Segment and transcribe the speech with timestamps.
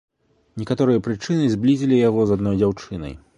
[0.61, 3.13] Некаторыя прычыны зблізілі яго з адной дзяўчынай.